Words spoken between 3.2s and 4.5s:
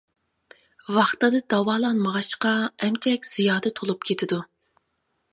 زىيادە تولۇپ كېتىدۇ.